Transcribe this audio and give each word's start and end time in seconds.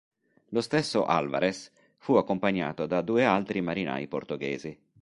Lo 0.49 0.61
stesso 0.61 1.05
Álvares 1.05 1.71
fu 1.99 2.15
accompagnato 2.15 2.87
da 2.87 3.01
due 3.03 3.23
altri 3.23 3.61
marinai 3.61 4.07
portoghesi. 4.07 4.75